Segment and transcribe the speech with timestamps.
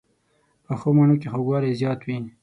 [0.65, 2.17] پخو مڼو کې خوږوالی زیات وي